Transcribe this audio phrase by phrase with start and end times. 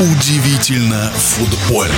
[0.00, 1.92] Удивительно футбольно.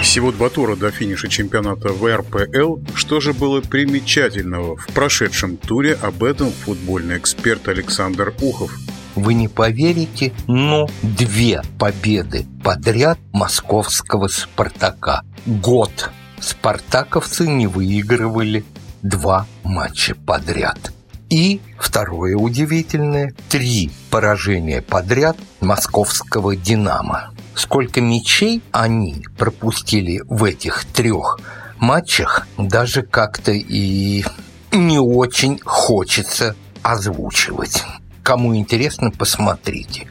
[0.00, 2.76] Всего два тура до финиша чемпионата ВРПЛ.
[2.94, 5.98] Что же было примечательного в прошедшем туре?
[6.00, 8.78] Об этом футбольный эксперт Александр Ухов.
[9.16, 15.24] Вы не поверите, но две победы подряд московского «Спартака».
[15.46, 18.64] Год спартаковцы не выигрывали
[19.02, 20.92] два матча подряд.
[21.32, 27.30] И второе удивительное– три поражения подряд московского «Динамо».
[27.54, 31.40] Сколько мячей они пропустили в этих трех
[31.78, 34.26] матчах, даже как-то и
[34.72, 37.82] не очень хочется озвучивать.
[38.22, 40.08] Кому интересно, посмотрите.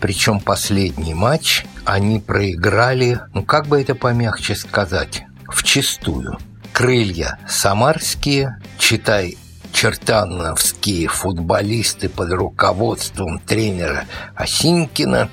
[0.00, 6.36] Причем последний матч они проиграли, ну как бы это помягче сказать, в чистую.
[6.72, 9.38] Крылья самарские, читай
[9.78, 15.30] чертановские футболисты под руководством тренера Осинкина,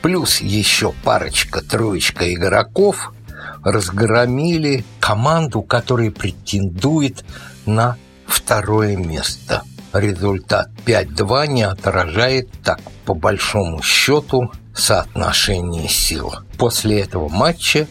[0.00, 3.12] плюс еще парочка-троечка игроков
[3.62, 7.22] разгромили команду, которая претендует
[7.66, 9.60] на второе место.
[9.92, 16.32] Результат 5-2 не отражает так по большому счету соотношение сил.
[16.56, 17.86] После этого матча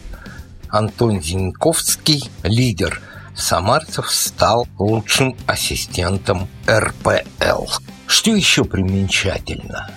[0.68, 3.00] Антон Зиньковский, лидер
[3.34, 7.66] самарцев, стал лучшим ассистентом РПЛ.
[8.06, 9.90] Что еще примечательно?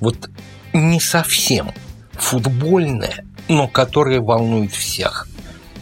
[0.00, 0.30] Вот
[0.72, 1.72] не совсем
[2.12, 5.28] футбольное, но которое волнует всех.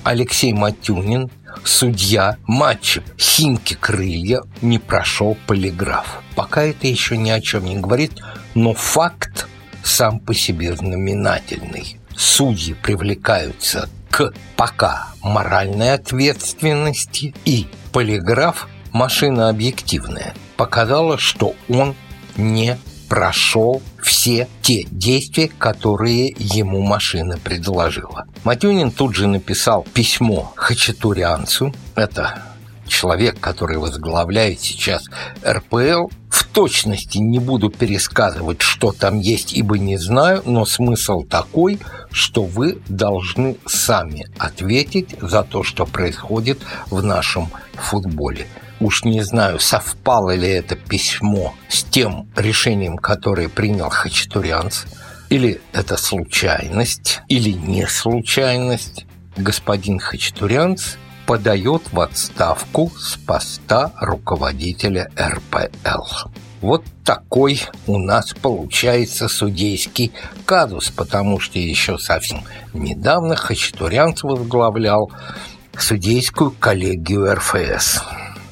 [0.02, 1.30] Алексей Матюнин,
[1.64, 6.22] судья матча «Химки-крылья» не прошел полиграф.
[6.34, 8.12] Пока это еще ни о чем не говорит,
[8.54, 9.46] но факт
[9.82, 11.98] сам по себе знаменательный.
[12.16, 13.88] Судьи привлекаются
[14.56, 21.94] пока моральной ответственности и полиграф машина объективная показала, что он
[22.36, 28.26] не прошел все те действия, которые ему машина предложила.
[28.44, 32.42] Матюнин тут же написал письмо хачатурянцу, это
[32.86, 35.04] человек, который возглавляет сейчас
[35.46, 36.08] РПЛ,
[36.60, 41.78] точности не буду пересказывать, что там есть, ибо не знаю, но смысл такой,
[42.12, 46.58] что вы должны сами ответить за то, что происходит
[46.90, 48.46] в нашем футболе.
[48.78, 54.84] Уж не знаю, совпало ли это письмо с тем решением, которое принял Хачатурянц,
[55.30, 59.06] или это случайность, или не случайность.
[59.38, 66.30] Господин Хачатурянц подает в отставку с поста руководителя РПЛ.
[66.60, 70.12] Вот такой у нас получается судейский
[70.44, 72.42] казус, потому что еще совсем
[72.74, 75.10] недавно Хачатурянц возглавлял
[75.78, 78.02] судейскую коллегию РФС.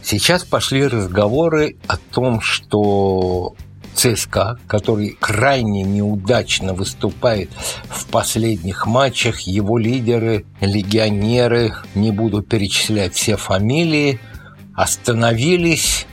[0.03, 3.55] Сейчас пошли разговоры о том, что
[3.95, 7.51] ЦСКА, который крайне неудачно выступает
[7.91, 9.41] в последних матчах.
[9.41, 14.19] Его лидеры, легионеры, не буду перечислять все фамилии,
[14.75, 16.07] остановились,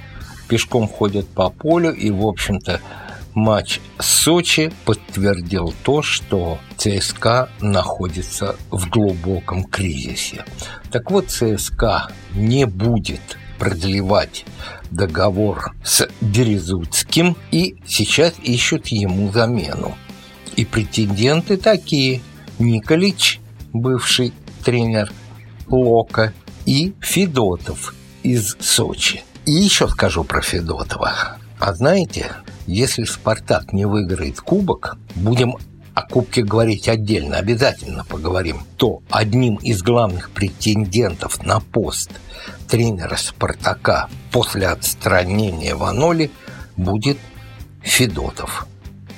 [0.45, 2.81] пешком ходят по полю и, в общем-то,
[3.33, 10.45] матч Сочи подтвердил то, что ЦСКА находится в глубоком кризисе.
[10.91, 14.45] Так вот, ЦСКА не будет продлевать
[14.91, 19.95] договор с Березутским и сейчас ищут ему замену.
[20.55, 22.21] И претенденты такие.
[22.59, 23.41] Николич,
[23.73, 25.11] бывший тренер
[25.67, 26.33] Лока,
[26.65, 29.23] и Федотов из Сочи.
[29.45, 31.37] И еще скажу про Федотова.
[31.59, 32.31] А знаете,
[32.65, 35.55] если «Спартак» не выиграет кубок, будем
[35.93, 42.09] о Кубке говорить отдельно, обязательно поговорим, то одним из главных претендентов на пост
[42.67, 46.31] тренера «Спартака» после отстранения Ваноли
[46.75, 47.17] будет
[47.81, 48.67] Федотов.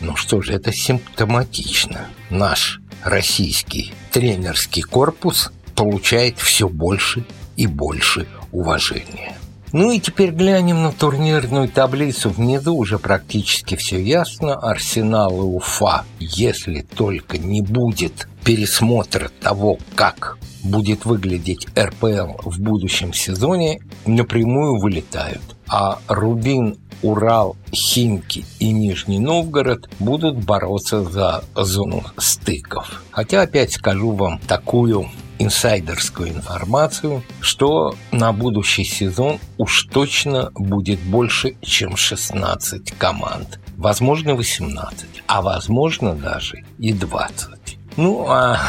[0.02, 2.08] Ну что же, это симптоматично.
[2.30, 7.24] Наш российский тренерский корпус получает все больше
[7.56, 9.36] и больше уважения.
[9.74, 12.30] Ну и теперь глянем на турнирную таблицу.
[12.30, 14.56] Внизу уже практически все ясно.
[14.56, 23.14] Арсенал и Уфа, если только не будет пересмотра того, как будет выглядеть РПЛ в будущем
[23.14, 25.42] сезоне, напрямую вылетают.
[25.68, 33.04] А Рубин, Урал, Химки и Нижний Новгород будут бороться за зону стыков.
[33.12, 41.56] Хотя опять скажу вам такую инсайдерскую информацию, что на будущий сезон уж точно будет больше,
[41.62, 43.60] чем 16 команд.
[43.78, 47.78] Возможно, 18, а возможно даже и 20.
[47.98, 48.60] Ну, а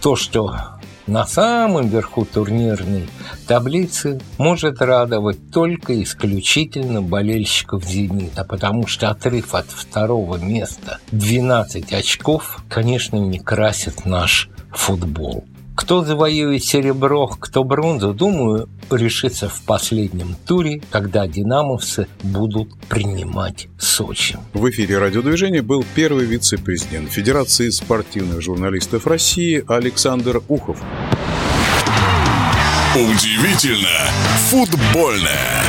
[0.00, 0.78] то, что
[1.08, 3.08] на самом верху турнирной
[3.46, 12.62] таблицы может радовать только исключительно болельщиков «Зенита», потому что отрыв от второго места 12 очков,
[12.68, 15.46] конечно, не красит наш футбол.
[15.78, 24.36] Кто завоюет серебро, кто бронзу, думаю, решится в последнем туре, когда динамовцы будут принимать Сочи.
[24.54, 30.82] В эфире радиодвижения был первый вице-президент Федерации спортивных журналистов России Александр Ухов.
[32.96, 34.10] Удивительно
[34.50, 35.62] футбольное.